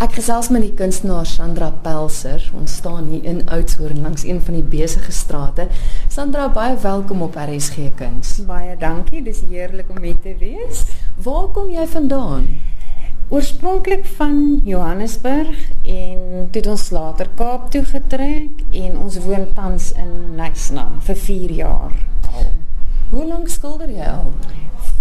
Ek 0.00 0.14
gesels 0.16 0.46
met 0.48 0.62
die 0.64 0.72
kunstenaar 0.72 1.26
Sandra 1.28 1.66
Pelser. 1.84 2.40
Ons 2.56 2.78
staan 2.78 3.10
hier 3.10 3.26
in 3.28 3.42
Oudtshoorn 3.52 3.98
langs 4.00 4.22
een 4.24 4.38
van 4.40 4.54
die 4.56 4.64
besige 4.64 5.12
strate. 5.12 5.66
Sandra, 6.08 6.46
baie 6.48 6.78
welkom 6.80 7.20
op 7.26 7.36
RSG 7.36 7.90
Kuns. 7.98 8.30
Baie 8.48 8.78
dankie. 8.80 9.20
Dis 9.26 9.42
heerlik 9.50 9.90
om 9.92 10.00
hier 10.00 10.16
te 10.24 10.32
wees. 10.40 10.86
Waar 11.20 11.50
kom 11.52 11.68
jy 11.68 11.84
vandaan? 11.92 12.46
Oorspronklik 13.28 14.08
van 14.16 14.62
Johannesburg 14.64 15.68
en 15.84 16.48
toe 16.50 16.64
ons 16.72 16.86
later 16.96 17.28
Kaap 17.36 17.68
toe 17.70 17.84
getrek 17.84 18.64
en 18.72 18.96
ons 19.04 19.20
woon 19.26 19.50
tans 19.52 19.92
in 20.00 20.16
Nysna 20.40 20.88
vir 21.10 21.24
4 21.28 21.56
jaar 21.60 21.92
al. 22.32 22.48
Hoe 23.12 23.28
lank 23.28 23.52
skilder 23.52 23.92
jy 23.92 24.08
al? 24.08 24.32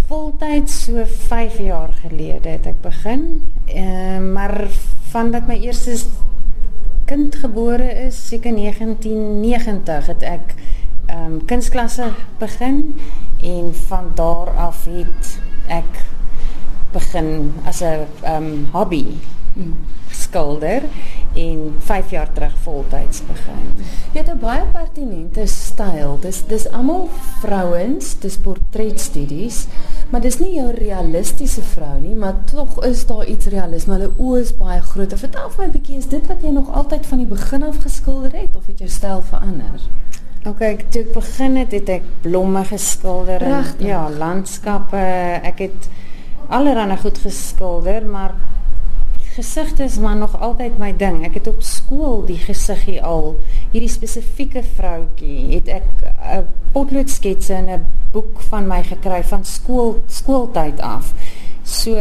Voltyds 0.10 0.84
so 0.84 1.06
5 1.06 1.60
jaar 1.60 1.94
gelede 2.02 2.50
het 2.50 2.66
ek 2.66 2.82
begin. 2.82 3.26
Ehm 3.66 4.26
uh, 4.26 4.32
maar 4.34 4.66
vandat 5.12 5.48
my 5.48 5.58
eerste 5.62 5.98
kind 7.06 7.36
gebore 7.36 7.92
is, 8.08 8.18
seker 8.28 8.56
1990 8.56 10.10
het 10.14 10.26
ek 10.26 10.56
ehm 11.06 11.26
um, 11.26 11.38
kunsklasse 11.46 12.10
begin 12.42 12.96
en 13.42 13.70
van 13.86 14.12
daar 14.16 14.50
af 14.58 14.86
het 14.90 15.38
ek 15.68 16.02
begin 16.94 17.54
as 17.66 17.82
'n 17.82 18.10
ehm 18.26 18.44
um, 18.44 18.68
hobby 18.74 19.06
skilder 20.10 20.82
en 21.34 21.76
5 21.80 22.10
jaar 22.10 22.34
terug 22.34 22.54
voltyds 22.64 23.22
begin. 23.26 23.86
Jy 24.12 24.20
het 24.20 24.32
'n 24.34 24.40
baie 24.40 24.66
pertinente 24.72 25.46
styl. 25.46 26.20
Dis 26.22 26.44
dis 26.48 26.72
almal 26.72 27.10
vrouens, 27.42 28.20
dis 28.20 28.38
portretstudies, 28.38 29.68
maar 30.10 30.22
dis 30.22 30.40
nie 30.40 30.54
jou 30.56 30.72
realistiese 30.74 31.62
vrou 31.62 32.00
nie, 32.02 32.16
maar 32.16 32.36
tog 32.52 32.84
is 32.86 33.06
daar 33.06 33.26
iets 33.26 33.46
realisme. 33.46 33.94
Hulle 33.94 34.12
oë 34.18 34.42
is 34.42 34.54
baie 34.58 34.82
groot. 34.82 35.14
Vertel 35.14 35.50
vir 35.50 35.62
my 35.64 35.68
'n 35.68 35.72
bietjie, 35.72 35.98
is 35.98 36.08
dit 36.08 36.28
wat 36.28 36.42
jy 36.42 36.50
nog 36.50 36.72
altyd 36.74 37.06
van 37.06 37.18
die 37.18 37.28
begin 37.28 37.64
af 37.64 37.78
geskilder 37.78 38.32
het 38.34 38.56
of 38.56 38.66
het 38.68 38.80
jou 38.80 38.90
styl 38.90 39.22
verander? 39.22 39.82
OK, 40.48 40.60
toe 40.90 41.02
ek 41.02 41.14
begin 41.14 41.56
het, 41.56 41.72
het 41.72 41.90
ek 41.90 42.04
blomme 42.22 42.64
geskilder 42.64 43.42
en 43.42 43.52
Rechtig. 43.52 43.88
ja, 43.88 44.10
landskappe. 44.10 44.98
Ek 45.44 45.60
het 45.60 45.90
allerlei 46.48 46.98
goed 46.98 47.18
geskilder, 47.18 48.06
maar 48.06 48.34
gesigte 49.40 49.84
is 49.84 49.98
maar 50.00 50.18
nog 50.20 50.36
altyd 50.40 50.78
my 50.78 50.92
ding. 50.98 51.22
Ek 51.28 51.38
het 51.40 51.48
op 51.48 51.62
skool 51.64 52.26
die 52.28 52.40
gesiggie 52.42 53.00
al 53.04 53.38
hierdie 53.72 53.92
spesifieke 53.92 54.64
vroutjie 54.76 55.56
het 55.56 55.72
ek 55.80 55.88
'n 56.04 56.48
potloodsketse 56.76 57.54
in 57.54 57.70
'n 57.70 57.86
boek 58.12 58.42
van 58.52 58.68
my 58.68 58.82
gekry 58.84 59.24
van 59.24 59.46
skool 59.46 60.02
skooltyd 60.08 60.82
af. 60.82 61.14
So 61.64 61.96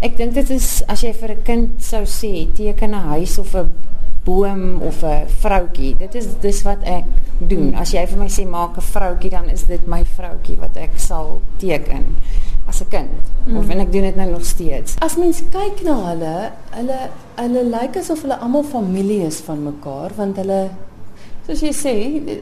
ek 0.00 0.16
dink 0.16 0.34
dit 0.34 0.50
is 0.50 0.82
as 0.88 1.02
jy 1.02 1.12
vir 1.14 1.30
'n 1.30 1.42
kind 1.42 1.82
sou 1.82 2.04
sê 2.04 2.46
teken 2.54 2.90
'n 2.90 3.08
huis 3.14 3.38
of 3.38 3.54
'n 3.54 3.72
boom 4.26 4.82
of 4.82 5.02
'n 5.02 5.28
vroutjie. 5.40 5.94
Dit 5.96 6.14
is 6.14 6.26
dis 6.40 6.62
wat 6.62 6.82
ek 6.82 7.04
doen. 7.38 7.74
As 7.74 7.92
jy 7.94 8.06
vir 8.06 8.18
my 8.18 8.28
sê 8.28 8.44
maak 8.46 8.76
'n 8.76 8.88
vroutjie 8.92 9.30
dan 9.30 9.48
is 9.48 9.62
dit 9.64 9.86
my 9.86 10.02
vroutjie 10.04 10.58
wat 10.58 10.76
ek 10.76 10.98
sal 10.98 11.40
teken 11.62 12.16
as 12.66 12.82
'n 12.82 12.88
kind. 12.88 13.10
Mm. 13.46 13.56
Of 13.56 13.68
en 13.68 13.80
ek 13.80 13.92
doen 13.92 14.02
dit 14.02 14.16
nou 14.16 14.30
nog 14.30 14.44
steeds. 14.44 14.96
As 14.98 15.16
mens 15.16 15.42
kyk 15.50 15.82
na 15.82 15.94
hulle, 16.10 16.50
hulle 16.70 16.98
hulle 17.36 17.62
lyk 17.70 17.96
asof 17.96 18.22
hulle 18.22 18.38
almal 18.38 18.64
familie 18.64 19.22
is 19.26 19.40
van 19.40 19.62
mekaar 19.62 20.10
want 20.16 20.36
hulle 20.36 20.70
soos 21.46 21.62
jy 21.62 21.70
sê, 21.78 21.94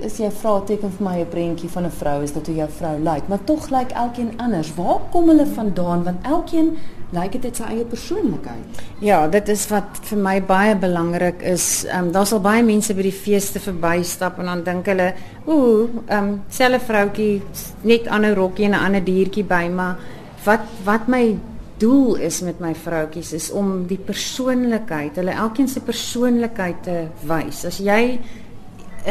as 0.06 0.16
jy 0.16 0.30
vra 0.32 0.54
teken 0.64 0.92
vir 0.96 1.04
my 1.04 1.16
'n 1.20 1.28
prentjie 1.28 1.68
van 1.68 1.84
'n 1.84 1.90
vrou 1.90 2.22
is 2.22 2.32
dit 2.32 2.46
hoe 2.46 2.56
jou 2.56 2.68
vrou 2.68 2.96
lyk, 2.98 3.28
maar 3.28 3.44
tog 3.44 3.70
lyk 3.70 3.90
elkeen 3.92 4.32
anders. 4.38 4.74
Waar 4.74 5.00
kom 5.12 5.28
hulle 5.28 5.46
vandaan 5.46 6.04
want 6.04 6.24
elkeen 6.24 6.76
lyk 7.12 7.32
dit 7.32 7.44
het 7.44 7.56
sy 7.56 7.62
eie 7.62 7.84
persoonlikheid. 7.84 8.82
Ja, 9.00 9.28
dit 9.28 9.48
is 9.48 9.68
wat 9.68 10.00
vir 10.02 10.18
my 10.18 10.42
baie 10.42 10.74
belangrik 10.76 11.42
is. 11.42 11.84
Ehm 11.84 12.06
um, 12.06 12.12
daar 12.12 12.26
sal 12.26 12.40
baie 12.40 12.62
mense 12.62 12.94
by 12.94 13.02
die 13.02 13.12
feeste 13.12 13.60
verbystap 13.60 14.38
en 14.38 14.44
dan 14.44 14.62
dink 14.64 14.86
hulle, 14.86 15.14
ooh, 15.46 15.88
ehm 16.08 16.24
um, 16.24 16.42
selfe 16.48 16.80
vroutjie 16.86 17.42
net 17.82 18.08
ander 18.08 18.34
rokkie 18.34 18.64
en 18.64 18.70
'n 18.70 18.84
ander 18.86 19.04
diertjie 19.04 19.44
by, 19.44 19.68
maar 19.68 19.96
wat 20.44 20.60
wat 20.84 21.08
my 21.08 21.36
doel 21.78 22.14
is 22.14 22.40
met 22.40 22.60
my 22.60 22.74
vroutjies 22.74 23.32
is 23.32 23.50
om 23.50 23.86
die 23.86 23.98
persoonlikheid, 23.98 25.16
hulle 25.16 25.30
elkeen 25.30 25.68
se 25.68 25.80
persoonlikheid 25.80 26.82
te 26.82 27.06
wys. 27.26 27.64
As 27.64 27.78
jy 27.78 28.18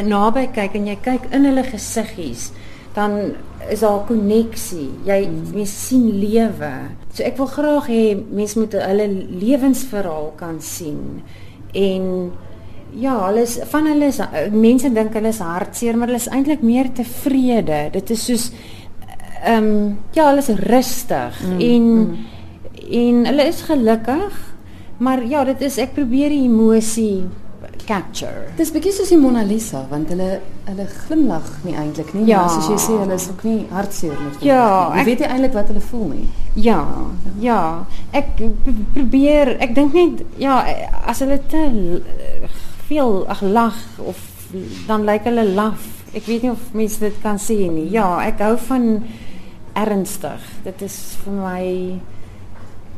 naby 0.01 0.47
kyk 0.53 0.75
en 0.79 0.87
jy 0.87 0.97
kyk 1.05 1.27
in 1.35 1.45
hulle 1.45 1.63
gesiggies, 1.67 2.51
dan 2.95 3.33
is 3.69 3.79
daar 3.79 4.01
'n 4.01 4.07
koneksie. 4.07 4.89
Jy 5.05 5.29
mens 5.53 5.87
sien 5.87 6.19
lewe. 6.19 6.73
So 7.13 7.23
ek 7.23 7.37
wil 7.37 7.47
graag 7.47 7.87
hê 7.87 8.17
mense 8.31 8.59
moet 8.59 8.73
hulle 8.73 9.07
lewensverhaal 9.29 10.33
kan 10.35 10.61
sien. 10.61 11.21
En 11.73 12.31
ja, 12.91 13.25
hulle 13.27 13.41
is 13.41 13.59
van 13.63 13.85
hulle 13.85 14.05
is 14.05 14.19
mense 14.51 14.93
dink 14.93 15.13
hulle 15.13 15.27
is 15.27 15.39
hartseer, 15.39 15.97
maar 15.97 16.07
hulle 16.07 16.19
is 16.19 16.29
eintlik 16.29 16.61
meer 16.61 16.91
tevrede. 16.93 17.89
Dit 17.91 18.09
is 18.09 18.25
soos 18.25 18.51
ehm 19.43 19.63
um, 19.63 19.97
ja, 20.11 20.27
hulle 20.27 20.39
is 20.39 20.49
rustig 20.49 21.41
mm, 21.43 21.59
en 21.59 21.83
mm. 21.83 22.17
en 22.91 23.25
hulle 23.25 23.47
is 23.47 23.61
gelukkig. 23.61 24.51
Maar 24.97 25.25
ja, 25.25 25.43
dit 25.43 25.61
is 25.61 25.77
ek 25.77 25.93
probeer 25.93 26.29
die 26.29 26.45
emosie 26.45 27.25
capture. 27.87 28.49
Dis 28.57 28.71
bietjie 28.73 28.93
soos 28.95 29.11
die 29.11 29.19
Mona 29.19 29.43
Lisa 29.47 29.83
want 29.91 30.11
hulle 30.13 30.29
hulle 30.67 30.85
glimlag 30.87 31.47
nie 31.67 31.75
eintlik 31.75 32.13
nie, 32.15 32.25
ja. 32.29 32.43
maar 32.43 32.53
soos 32.53 32.69
jy 32.71 32.77
sê 32.79 32.97
hulle 33.01 33.17
is 33.19 33.27
ook 33.31 33.43
nie 33.47 33.57
hartseer 33.73 34.15
nie. 34.19 34.31
Ja, 34.47 34.65
ek 34.95 35.09
weet 35.09 35.23
nie 35.23 35.31
eintlik 35.35 35.57
wat 35.57 35.71
hulle 35.71 35.83
voel 35.89 36.05
nie. 36.13 36.27
Ja, 36.55 36.79
ja. 37.43 37.59
Ek 38.15 38.37
probeer, 38.93 39.55
ek 39.63 39.75
dink 39.75 39.97
net 39.97 40.23
ja, 40.41 40.61
as 41.03 41.23
hulle 41.25 41.39
te 41.51 41.65
veel 42.87 43.23
ag 43.31 43.43
lag 43.43 43.83
of 44.03 44.21
dan 44.87 45.05
lyk 45.07 45.27
hulle 45.27 45.45
laf. 45.57 45.89
Ek 46.13 46.27
weet 46.29 46.45
nie 46.45 46.53
of 46.53 46.71
mense 46.77 47.01
dit 47.01 47.15
kan 47.23 47.39
sien 47.41 47.73
nie. 47.73 47.89
Ja, 47.93 48.07
ek 48.23 48.43
hou 48.45 48.55
van 48.69 48.89
ernstig. 49.79 50.43
Dit 50.63 50.83
is 50.85 50.97
vir 51.23 51.39
my 51.39 51.63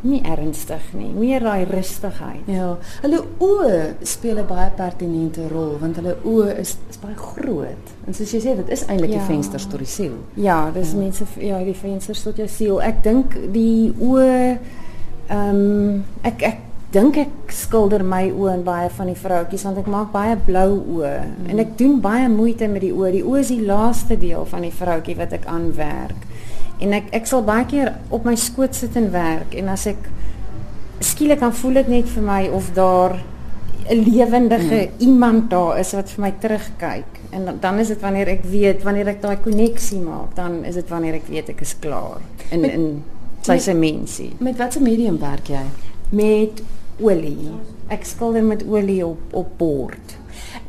nie 0.06 0.22
ernstig 0.26 0.92
nie, 0.94 1.10
meer 1.18 1.44
daai 1.46 1.66
rustigheid. 1.70 2.48
Ja, 2.52 2.76
hulle 3.04 3.22
oë 3.44 3.80
speel 4.06 4.40
'n 4.40 4.48
baie 4.48 4.70
pertinente 4.78 5.48
rol 5.52 5.78
want 5.82 5.98
hulle 6.02 6.16
oë 6.24 6.60
is 6.60 6.78
is 6.90 7.00
baie 7.02 7.16
groot. 7.16 7.94
En 8.08 8.14
soos 8.14 8.32
jy 8.32 8.40
sê, 8.40 8.56
dit 8.56 8.70
is 8.70 8.86
eintlik 8.86 9.12
ja. 9.12 9.20
die 9.20 9.28
vensters 9.28 9.66
tot 9.68 9.80
die 9.80 9.90
siel. 9.90 10.18
Ja, 10.36 10.72
dis 10.72 10.92
ja. 10.92 10.98
mense 10.98 11.26
ja, 11.40 11.60
die 11.64 11.74
vensters 11.74 12.24
tot 12.24 12.38
jou 12.38 12.48
siel. 12.48 12.82
Ek 12.82 13.04
dink 13.04 13.38
die 13.54 13.94
oë 14.00 14.58
ehm 15.28 15.56
um, 15.56 16.04
ek 16.24 16.44
ek 16.44 16.62
dink 16.96 17.18
ek 17.18 17.52
skilder 17.52 18.04
my 18.08 18.30
oë 18.32 18.54
in 18.60 18.64
baie 18.64 18.90
van 18.98 19.10
die 19.12 19.18
vroutjies 19.20 19.66
want 19.68 19.82
ek 19.82 19.90
maak 19.92 20.14
baie 20.14 20.36
blou 20.48 20.78
oë 21.00 21.16
mm. 21.26 21.50
en 21.52 21.60
ek 21.60 21.74
doen 21.80 21.98
baie 22.04 22.30
moeite 22.32 22.70
met 22.72 22.86
die 22.86 22.94
oë. 22.96 23.12
Die 23.18 23.26
oë 23.26 23.42
is 23.42 23.52
die 23.52 23.66
laaste 23.66 24.16
deel 24.22 24.46
van 24.46 24.64
die 24.68 24.72
vroutjie 24.72 25.18
wat 25.20 25.36
ek 25.36 25.50
aanwerk. 25.52 26.22
En 26.80 26.94
ek 26.94 27.14
ek 27.16 27.30
sal 27.30 27.44
baie 27.44 27.66
keer 27.66 27.94
op 28.10 28.26
my 28.28 28.36
skoot 28.36 28.76
sit 28.76 28.96
en 29.00 29.12
werk 29.12 29.56
en 29.56 29.72
as 29.72 29.86
ek 29.88 30.10
skielik 31.00 31.40
dan 31.40 31.54
voel 31.54 31.82
dit 31.82 31.88
net 31.88 32.10
vir 32.10 32.24
my 32.24 32.42
of 32.56 32.72
daar 32.76 33.20
'n 33.90 34.02
lewendige 34.04 34.90
mm. 34.90 34.92
iemand 34.98 35.50
daar 35.50 35.80
is 35.80 35.92
wat 35.94 36.10
vir 36.10 36.22
my 36.22 36.34
terugkyk. 36.40 37.12
En 37.30 37.46
dan, 37.46 37.58
dan 37.60 37.80
is 37.80 37.88
dit 37.88 38.02
wanneer 38.02 38.28
ek 38.28 38.44
weet 38.44 38.84
wanneer 38.84 39.08
ek 39.08 39.22
daai 39.22 39.38
koneksie 39.38 40.00
maak, 40.00 40.36
dan 40.36 40.64
is 40.64 40.74
dit 40.74 40.90
wanneer 40.90 41.14
ek 41.14 41.28
weet 41.28 41.50
ek 41.50 41.62
is 41.62 41.76
klaar 41.80 42.22
in 42.50 42.60
met, 42.60 42.72
in 42.72 43.04
sy 43.42 43.58
se 43.58 43.74
mensie. 43.74 44.32
Met 44.40 44.58
watter 44.58 44.82
medium 44.82 45.20
werk 45.20 45.48
jy? 45.48 45.64
Met 46.10 46.64
olie. 47.00 47.54
Ek 47.88 48.06
skilder 48.06 48.44
met 48.44 48.64
olie 48.66 49.06
op 49.06 49.34
op 49.34 49.58
bord. 49.58 50.18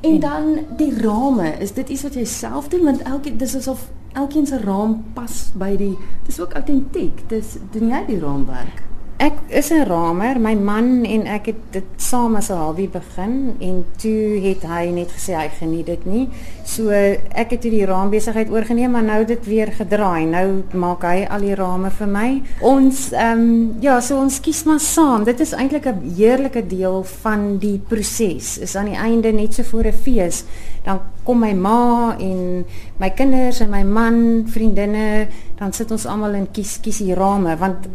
En, 0.00 0.10
en 0.12 0.20
dan 0.20 0.58
die 0.76 0.92
rame, 1.00 1.54
is 1.58 1.72
dit 1.72 1.88
iets 1.88 2.02
wat 2.02 2.14
jy 2.14 2.24
self 2.24 2.68
doen 2.68 2.84
want 2.84 3.02
elke 3.02 3.36
dis 3.36 3.56
asof 3.56 3.88
elkeen 4.16 4.46
se 4.48 4.58
raam 4.62 4.98
pas 5.14 5.38
by 5.54 5.74
die 5.76 5.94
dis 6.26 6.40
ook 6.40 6.56
autentiek. 6.58 7.22
Dis 7.28 7.56
doen 7.74 7.92
jy 7.92 8.02
die 8.08 8.20
raamwerk? 8.20 8.82
Ek 9.16 9.32
is 9.48 9.70
'n 9.72 9.88
ramer. 9.88 10.38
My 10.38 10.54
man 10.54 11.04
en 11.04 11.26
ek 11.26 11.46
het 11.46 11.60
dit 11.70 11.84
saam 11.96 12.36
as 12.36 12.50
'n 12.50 12.56
hobby 12.56 12.88
begin 12.88 13.56
en 13.60 13.84
toe 13.96 14.40
het 14.44 14.62
hy 14.62 14.90
net 14.92 15.08
gesê 15.08 15.32
hy 15.32 15.48
geniet 15.48 15.86
dit 15.86 16.06
nie. 16.06 16.28
So 16.64 16.90
ek 16.90 17.50
het 17.50 17.62
hierdie 17.62 17.86
raambesigheid 17.86 18.50
oorgeneem, 18.50 18.90
maar 18.90 19.02
nou 19.02 19.24
dit 19.24 19.46
weer 19.46 19.72
gedraai. 19.72 20.26
Nou 20.26 20.62
maak 20.72 21.02
hy 21.02 21.26
al 21.30 21.40
die 21.40 21.54
rame 21.54 21.90
vir 21.90 22.06
my. 22.06 22.42
Ons 22.60 23.12
ehm 23.12 23.40
um, 23.40 23.76
ja, 23.80 24.00
so 24.00 24.20
ons 24.20 24.40
kies 24.40 24.64
maar 24.64 24.80
saam. 24.80 25.24
Dit 25.24 25.40
is 25.40 25.52
eintlik 25.52 25.86
'n 25.86 26.12
heerlike 26.16 26.66
deel 26.66 27.04
van 27.04 27.58
die 27.58 27.80
proses. 27.88 28.58
Is 28.58 28.76
aan 28.76 28.86
die 28.86 29.00
einde 29.00 29.32
net 29.32 29.54
so 29.54 29.62
voor 29.62 29.86
'n 29.86 29.92
fees, 29.92 30.44
dan 30.84 31.00
kom 31.24 31.38
my 31.38 31.52
ma 31.52 32.16
en 32.18 32.64
my 32.96 33.10
kinders 33.10 33.60
en 33.60 33.70
my 33.70 33.82
man, 33.82 34.44
vriendinne, 34.46 35.26
dan 35.58 35.72
sit 35.72 35.90
ons 35.90 36.06
almal 36.06 36.34
en 36.34 36.48
kies 36.52 36.78
kies 36.84 36.98
die 37.04 37.14
rame 37.14 37.56
want 37.56 37.88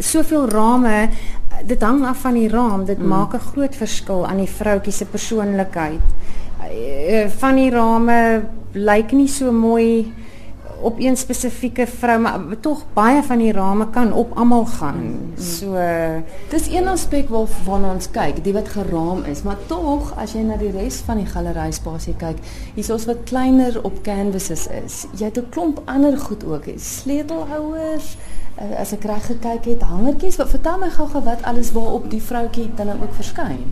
so 0.00 0.22
soveel 0.22 0.48
rame 0.48 1.10
dit 1.68 1.82
hang 1.82 2.04
af 2.08 2.24
van 2.24 2.34
die 2.34 2.48
raam 2.48 2.86
dit 2.88 2.98
mm. 2.98 3.08
maak 3.08 3.34
'n 3.34 3.46
groot 3.52 3.74
verskil 3.76 4.26
aan 4.26 4.40
die 4.40 4.52
vroutjie 4.58 4.92
se 4.92 5.04
persoonlikheid 5.04 6.00
eh, 6.70 7.28
van 7.28 7.56
die 7.56 7.70
rame 7.70 8.42
lyk 8.72 9.12
nie 9.12 9.28
so 9.28 9.52
mooi 9.52 10.12
op 10.82 10.98
een 10.98 11.16
spesifieke 11.16 11.86
vrou, 11.86 12.18
maar 12.20 12.60
tog 12.60 12.84
baie 12.94 13.22
van 13.22 13.38
die 13.38 13.52
rame 13.52 13.86
kan 13.90 14.12
op 14.12 14.36
almal 14.36 14.64
gaan. 14.64 15.32
So 15.38 15.78
dis 16.50 16.68
een 16.72 16.88
aspek 16.88 17.28
waarna 17.28 17.92
ons 17.94 18.10
kyk, 18.10 18.42
die 18.44 18.52
wat 18.52 18.68
geraam 18.68 19.24
is, 19.30 19.42
maar 19.42 19.58
tog 19.66 20.12
as 20.20 20.34
jy 20.36 20.42
na 20.46 20.56
die 20.60 20.72
res 20.74 21.02
van 21.06 21.22
die 21.22 21.26
galery 21.26 21.70
spasie 21.72 22.14
kyk, 22.18 22.38
hier's 22.74 22.90
ons 22.90 23.06
wat 23.10 23.24
kleiner 23.30 23.78
op 23.82 24.02
canvases 24.02 24.66
is. 24.84 25.06
Jy 25.18 25.30
het 25.30 25.38
'n 25.38 25.48
klomp 25.50 25.82
ander 25.84 26.18
goed 26.18 26.44
ook, 26.44 26.64
sleutelhouers, 26.76 28.16
uh, 28.60 28.80
as 28.80 28.92
ek 28.92 29.04
reg 29.04 29.26
gekyk 29.26 29.64
het, 29.64 29.82
hangertjies. 29.82 30.36
Wat 30.36 30.48
vertel 30.48 30.78
my 30.78 30.90
gou-gou 30.90 31.22
wat 31.24 31.42
alles 31.42 31.72
waarop 31.72 32.10
die 32.10 32.22
vroutjie 32.22 32.70
dan 32.76 32.86
nou 32.86 32.98
ook 33.02 33.14
verskyn. 33.14 33.64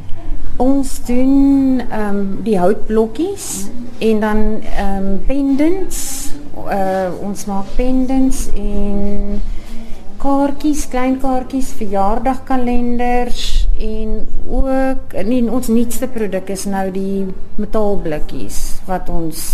Ons 0.56 1.04
doen 1.04 1.80
ehm 1.80 2.16
um, 2.16 2.40
die 2.44 2.58
houtblokkies 2.58 3.68
en 3.98 4.20
dan 4.20 4.60
ehm 4.60 5.06
um, 5.06 5.22
pendants. 5.26 6.19
Uh, 6.68 7.10
ons 7.24 7.46
maak 7.48 7.70
pendants 7.78 8.48
en 8.58 9.40
kaartjies, 10.20 10.84
klein 10.92 11.16
kaartjies, 11.22 11.72
verjaardagkalenders 11.78 13.44
en 13.80 14.16
ook 14.50 15.14
nee, 15.24 15.46
ons 15.48 15.70
nuutste 15.72 16.10
produk 16.12 16.50
is 16.52 16.66
nou 16.68 16.90
die 16.92 17.24
metaalblikkies 17.56 18.58
wat 18.88 19.08
ons 19.08 19.46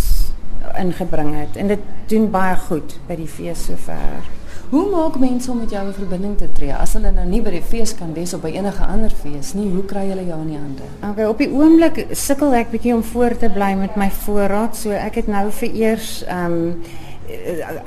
ingebring 0.80 1.36
het 1.38 1.60
en 1.60 1.70
dit 1.70 1.92
doen 2.10 2.26
baie 2.32 2.56
goed 2.66 2.96
by 3.06 3.18
die 3.20 3.30
fees 3.30 3.68
sover. 3.68 4.26
Hoe 4.70 4.90
maak 4.90 5.18
mense 5.18 5.50
om 5.50 5.58
met 5.58 5.70
jou 5.70 5.86
'n 5.86 5.92
verbinding 5.92 6.38
te 6.38 6.48
tree 6.52 6.74
as 6.74 6.92
hulle 6.92 7.10
nou 7.10 7.26
nie 7.26 7.42
by 7.42 7.50
die 7.50 7.62
fees 7.62 7.94
kan 7.94 8.12
wees 8.14 8.34
of 8.34 8.40
by 8.40 8.48
enige 8.48 8.84
ander 8.84 9.10
fees 9.10 9.52
nie? 9.54 9.70
Hoe 9.70 9.84
kry 9.84 10.08
hulle 10.08 10.26
jou 10.26 10.40
in 10.40 10.46
die 10.46 10.58
hande? 10.58 10.82
Okay, 11.10 11.24
op 11.24 11.38
die 11.38 11.50
oomblik 11.50 12.06
sukkel 12.10 12.54
ek 12.54 12.70
bietjie 12.70 12.94
om 12.94 13.02
voor 13.02 13.36
te 13.36 13.48
bly 13.48 13.74
met 13.74 13.96
my 13.96 14.10
voorraad, 14.10 14.76
so 14.76 14.90
ek 14.90 15.14
het 15.14 15.26
nou 15.26 15.50
vir 15.50 15.70
eers 15.74 16.24
ehm 16.24 16.52
um, 16.52 16.82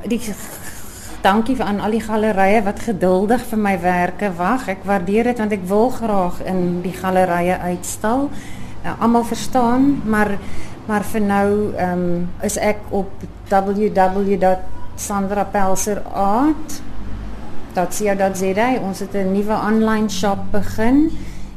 die 0.08 0.22
dankie 1.22 1.64
aan 1.64 1.80
al 1.80 1.92
die 1.92 2.02
gallerye 2.02 2.64
wat 2.64 2.80
geduldig 2.80 3.42
vir 3.42 3.60
my 3.60 3.80
werke 3.82 4.32
wag. 4.38 4.68
Ek 4.68 4.84
waardeer 4.84 5.24
dit 5.24 5.38
want 5.38 5.52
ek 5.52 5.68
wil 5.68 5.90
graag 5.90 6.42
in 6.46 6.82
die 6.82 6.96
gallerye 6.96 7.58
uitstal. 7.58 8.30
Uh, 8.86 9.02
Almal 9.02 9.24
verstaan, 9.24 10.02
maar 10.06 10.38
maar 10.88 11.04
vir 11.04 11.22
nou 11.22 11.76
ehm 11.78 11.92
um, 11.92 12.30
is 12.42 12.58
ek 12.58 12.78
op 12.90 13.10
www 13.50 14.40
Sandra 15.00 15.46
Pelser 15.46 16.02
Art. 16.14 16.82
Dat 17.74 17.94
sien 17.96 18.10
jy 18.12 18.16
dat 18.20 18.38
sê 18.38 18.52
jy 18.52 18.80
ons 18.84 19.00
het 19.00 19.16
'n 19.16 19.32
nuwe 19.32 19.56
online 19.56 20.10
shop 20.10 20.52
begin 20.52 21.10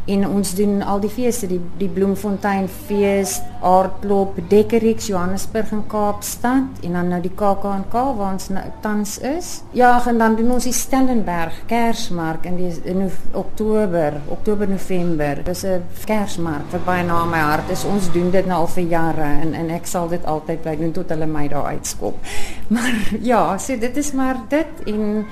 en 0.05 0.25
ons 0.27 0.55
doen 0.59 0.83
al 0.83 1.01
die 1.03 1.11
feeste 1.11 1.47
die 1.47 1.61
die 1.79 1.89
Bloemfontein 1.93 2.67
fees, 2.89 3.37
Aardklop, 3.63 4.39
Dekkerix, 4.51 5.07
Johannesburg 5.13 5.71
en 5.71 5.85
Kaapstad 5.91 6.83
en 6.83 6.97
dan 6.99 7.13
nou 7.13 7.21
die 7.23 7.31
KAK&K 7.39 7.93
waar 8.19 8.33
ons 8.33 8.49
nou 8.51 8.65
tans 8.83 9.15
is. 9.19 9.53
Ja, 9.79 9.95
en 10.11 10.19
dan 10.19 10.35
doen 10.39 10.51
ons 10.57 10.67
die 10.67 10.75
Stellenberg 10.75 11.61
Kersmark 11.71 12.49
in 12.51 12.59
die 12.59 12.73
in 12.91 13.05
Oktober, 13.39 14.19
Oktober 14.35 14.69
November. 14.69 15.45
Dis 15.45 15.65
'n 15.65 15.85
Kersmark 16.05 16.73
wat 16.73 16.85
baie 16.85 17.05
na 17.05 17.25
my 17.25 17.39
hart 17.39 17.71
is. 17.71 17.85
Ons 17.85 18.11
doen 18.13 18.31
dit 18.31 18.47
nou 18.47 18.61
al 18.61 18.69
vir 18.69 18.85
jare 18.85 19.29
en 19.43 19.55
en 19.55 19.71
ek 19.71 19.87
sal 19.87 20.09
dit 20.09 20.25
altyd 20.25 20.63
bly 20.63 20.77
doen 20.77 20.93
tot 20.93 21.09
hulle 21.09 21.27
my 21.27 21.49
daar 21.49 21.67
uitskop. 21.67 22.19
Maar 22.73 22.93
ja, 23.21 23.59
so 23.59 23.79
dit 23.79 23.97
is 23.97 24.13
maar 24.13 24.37
dit 24.49 24.87
en 24.87 25.27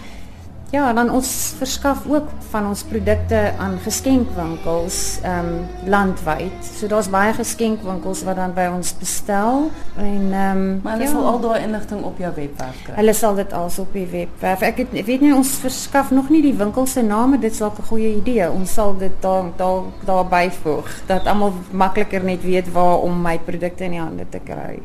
Ja, 0.70 0.92
dan 0.92 1.10
ons 1.10 1.54
verskaf 1.58 2.04
ook 2.06 2.28
van 2.50 2.66
ons 2.66 2.82
produkte 2.86 3.52
aan 3.58 3.78
geskenkwinkels 3.82 5.18
ehm 5.22 5.48
um, 5.48 5.88
landwyd. 5.90 6.54
So 6.62 6.86
daar's 6.86 7.08
baie 7.10 7.32
geskenkwinkels 7.34 8.22
wat 8.22 8.38
dan 8.38 8.54
by 8.54 8.68
ons 8.70 8.92
bestel 8.98 9.70
en 9.96 10.30
ehm 10.30 10.60
um, 10.60 10.80
maar 10.84 10.92
hulle 10.92 11.08
ja, 11.08 11.10
sal 11.10 11.26
al 11.26 11.40
daai 11.40 11.64
inligting 11.64 12.04
op 12.06 12.22
jou 12.22 12.30
webwerf 12.36 12.84
kry. 12.84 12.94
Hulle 13.00 13.16
sal 13.18 13.34
dit 13.34 13.52
als 13.52 13.78
op 13.82 13.92
die 13.92 14.06
webwerf. 14.06 14.62
Ek, 14.62 14.78
het, 14.84 14.94
weet 15.06 15.26
nie 15.26 15.34
ons 15.34 15.56
verskaf 15.58 16.14
nog 16.14 16.30
nie 16.30 16.42
die 16.46 16.54
winkel 16.54 16.86
se 16.86 17.02
name, 17.02 17.42
dit 17.42 17.54
sal 17.54 17.74
'n 17.74 17.90
goeie 17.90 18.14
idee. 18.22 18.50
Ons 18.50 18.72
sal 18.72 18.94
dit 18.98 19.18
daar 19.20 19.50
daar 19.56 19.82
daar 20.06 20.26
byvoeg 20.26 20.86
dat 21.06 21.26
almal 21.26 21.52
makliker 21.70 22.24
net 22.24 22.42
weet 22.42 22.72
waar 22.72 22.98
om 22.98 23.22
my 23.22 23.38
produkte 23.38 23.84
in 23.84 23.90
die 23.90 24.00
hande 24.00 24.26
te 24.28 24.38
kry. 24.38 24.78